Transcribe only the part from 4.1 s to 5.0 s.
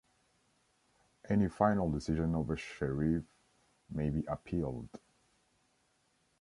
appealed.